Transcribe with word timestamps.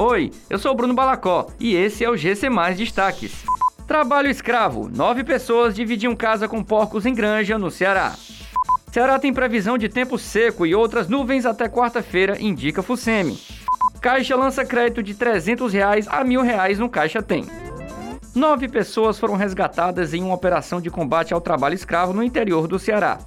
Oi, 0.00 0.30
eu 0.48 0.60
sou 0.60 0.76
Bruno 0.76 0.94
Balacó 0.94 1.48
e 1.58 1.74
esse 1.74 2.04
é 2.04 2.08
o 2.08 2.16
GC 2.16 2.48
Mais 2.48 2.78
Destaques. 2.78 3.44
Trabalho 3.84 4.30
escravo. 4.30 4.88
Nove 4.88 5.24
pessoas 5.24 5.74
dividiam 5.74 6.14
casa 6.14 6.46
com 6.46 6.62
porcos 6.62 7.04
em 7.04 7.12
Granja, 7.12 7.58
no 7.58 7.68
Ceará. 7.68 8.14
Ceará 8.92 9.18
tem 9.18 9.34
previsão 9.34 9.76
de 9.76 9.88
tempo 9.88 10.16
seco 10.16 10.64
e 10.64 10.72
outras 10.72 11.08
nuvens 11.08 11.44
até 11.44 11.68
quarta-feira, 11.68 12.40
indica 12.40 12.80
Fucemi. 12.80 13.40
Caixa 14.00 14.36
lança 14.36 14.64
crédito 14.64 15.02
de 15.02 15.14
300 15.14 15.72
reais 15.72 16.06
a 16.08 16.22
mil 16.22 16.42
reais 16.42 16.78
no 16.78 16.88
Caixa 16.88 17.20
Tem. 17.20 17.44
Nove 18.36 18.68
pessoas 18.68 19.18
foram 19.18 19.34
resgatadas 19.34 20.14
em 20.14 20.22
uma 20.22 20.34
operação 20.34 20.80
de 20.80 20.90
combate 20.90 21.34
ao 21.34 21.40
trabalho 21.40 21.74
escravo 21.74 22.12
no 22.12 22.22
interior 22.22 22.68
do 22.68 22.78
Ceará. 22.78 23.18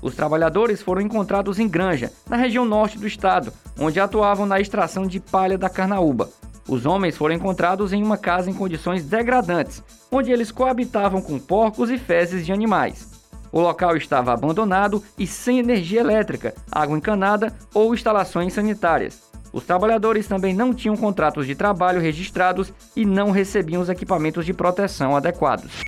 Os 0.00 0.14
trabalhadores 0.14 0.80
foram 0.80 1.02
encontrados 1.02 1.58
em 1.58 1.68
Granja, 1.68 2.12
na 2.28 2.36
região 2.36 2.64
norte 2.64 2.98
do 2.98 3.06
estado, 3.06 3.52
onde 3.78 3.98
atuavam 3.98 4.46
na 4.46 4.60
extração 4.60 5.06
de 5.06 5.18
palha 5.18 5.58
da 5.58 5.68
carnaúba. 5.68 6.30
Os 6.68 6.84
homens 6.84 7.16
foram 7.16 7.34
encontrados 7.34 7.92
em 7.92 8.02
uma 8.02 8.18
casa 8.18 8.50
em 8.50 8.54
condições 8.54 9.04
degradantes, 9.04 9.82
onde 10.12 10.30
eles 10.30 10.52
coabitavam 10.52 11.20
com 11.20 11.38
porcos 11.38 11.90
e 11.90 11.98
fezes 11.98 12.44
de 12.44 12.52
animais. 12.52 13.08
O 13.50 13.60
local 13.60 13.96
estava 13.96 14.32
abandonado 14.32 15.02
e 15.18 15.26
sem 15.26 15.58
energia 15.58 16.00
elétrica, 16.00 16.54
água 16.70 16.96
encanada 16.96 17.54
ou 17.72 17.94
instalações 17.94 18.52
sanitárias. 18.52 19.22
Os 19.50 19.64
trabalhadores 19.64 20.26
também 20.26 20.52
não 20.52 20.74
tinham 20.74 20.94
contratos 20.94 21.46
de 21.46 21.54
trabalho 21.54 22.00
registrados 22.00 22.70
e 22.94 23.06
não 23.06 23.30
recebiam 23.30 23.80
os 23.80 23.88
equipamentos 23.88 24.44
de 24.44 24.52
proteção 24.52 25.16
adequados. 25.16 25.87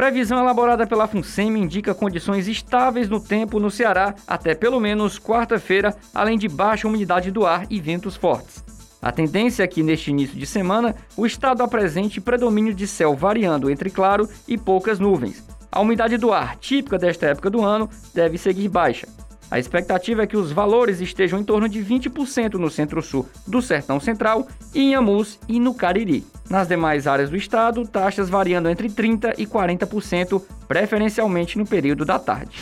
Previsão 0.00 0.38
elaborada 0.38 0.86
pela 0.86 1.06
FUNSEMI 1.06 1.60
indica 1.60 1.94
condições 1.94 2.48
estáveis 2.48 3.06
no 3.06 3.20
tempo 3.20 3.60
no 3.60 3.70
Ceará 3.70 4.14
até 4.26 4.54
pelo 4.54 4.80
menos 4.80 5.18
quarta-feira, 5.18 5.94
além 6.14 6.38
de 6.38 6.48
baixa 6.48 6.88
umidade 6.88 7.30
do 7.30 7.44
ar 7.44 7.66
e 7.68 7.78
ventos 7.78 8.16
fortes. 8.16 8.64
A 9.02 9.12
tendência 9.12 9.62
é 9.62 9.66
que 9.66 9.82
neste 9.82 10.10
início 10.10 10.38
de 10.38 10.46
semana 10.46 10.96
o 11.18 11.26
estado 11.26 11.62
apresente 11.62 12.18
predomínio 12.18 12.72
de 12.72 12.86
céu 12.86 13.14
variando 13.14 13.68
entre 13.68 13.90
claro 13.90 14.26
e 14.48 14.56
poucas 14.56 14.98
nuvens. 14.98 15.46
A 15.70 15.80
umidade 15.80 16.16
do 16.16 16.32
ar, 16.32 16.56
típica 16.56 16.96
desta 16.96 17.26
época 17.26 17.50
do 17.50 17.62
ano, 17.62 17.86
deve 18.14 18.38
seguir 18.38 18.70
baixa. 18.70 19.06
A 19.50 19.58
expectativa 19.58 20.22
é 20.22 20.26
que 20.26 20.36
os 20.36 20.52
valores 20.52 21.00
estejam 21.00 21.40
em 21.40 21.44
torno 21.44 21.68
de 21.68 21.80
20% 21.84 22.54
no 22.54 22.70
centro-sul 22.70 23.28
do 23.46 23.60
Sertão 23.60 23.98
Central, 23.98 24.46
em 24.72 24.94
Amus 24.94 25.40
e 25.48 25.58
no 25.58 25.74
Cariri. 25.74 26.24
Nas 26.48 26.68
demais 26.68 27.06
áreas 27.06 27.30
do 27.30 27.36
estado, 27.36 27.86
taxas 27.86 28.30
variando 28.30 28.68
entre 28.68 28.88
30% 28.88 29.34
e 29.38 29.46
40%, 29.46 30.40
preferencialmente 30.68 31.58
no 31.58 31.66
período 31.66 32.04
da 32.04 32.18
tarde. 32.18 32.60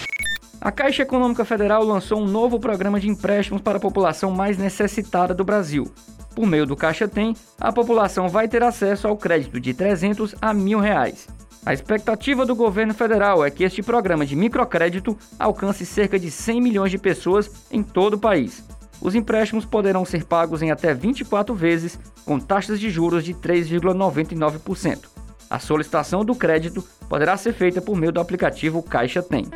A 0.60 0.72
Caixa 0.72 1.02
Econômica 1.02 1.44
Federal 1.44 1.84
lançou 1.84 2.20
um 2.20 2.26
novo 2.26 2.58
programa 2.58 2.98
de 2.98 3.08
empréstimos 3.08 3.62
para 3.62 3.76
a 3.76 3.80
população 3.80 4.30
mais 4.30 4.56
necessitada 4.58 5.34
do 5.34 5.44
Brasil. 5.44 5.92
Por 6.34 6.46
meio 6.46 6.66
do 6.66 6.76
Caixa 6.76 7.06
Tem, 7.06 7.34
a 7.60 7.70
população 7.70 8.28
vai 8.28 8.48
ter 8.48 8.62
acesso 8.62 9.06
ao 9.06 9.16
crédito 9.16 9.60
de 9.60 9.74
300 9.74 10.34
a 10.40 10.54
mil 10.54 10.80
reais. 10.80 11.28
A 11.64 11.72
expectativa 11.72 12.46
do 12.46 12.54
governo 12.54 12.94
federal 12.94 13.44
é 13.44 13.50
que 13.50 13.64
este 13.64 13.82
programa 13.82 14.24
de 14.24 14.34
microcrédito 14.34 15.16
alcance 15.38 15.84
cerca 15.84 16.18
de 16.18 16.30
100 16.30 16.60
milhões 16.60 16.90
de 16.90 16.98
pessoas 16.98 17.50
em 17.70 17.82
todo 17.82 18.14
o 18.14 18.18
país. 18.18 18.64
Os 19.00 19.14
empréstimos 19.14 19.64
poderão 19.64 20.04
ser 20.04 20.24
pagos 20.24 20.62
em 20.62 20.70
até 20.70 20.92
24 20.92 21.54
vezes, 21.54 21.98
com 22.24 22.38
taxas 22.38 22.80
de 22.80 22.90
juros 22.90 23.24
de 23.24 23.34
3,99%. 23.34 25.06
A 25.50 25.58
solicitação 25.58 26.24
do 26.24 26.34
crédito 26.34 26.84
poderá 27.08 27.36
ser 27.36 27.52
feita 27.52 27.80
por 27.80 27.96
meio 27.96 28.12
do 28.12 28.20
aplicativo 28.20 28.82
Caixa 28.82 29.22
Tem. 29.22 29.46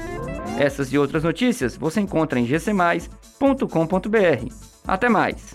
Essas 0.58 0.92
e 0.92 0.98
outras 0.98 1.24
notícias 1.24 1.76
você 1.76 2.00
encontra 2.00 2.38
em 2.38 2.44
gcmais.com.br. 2.44 3.08
Até 4.86 5.08
mais! 5.08 5.54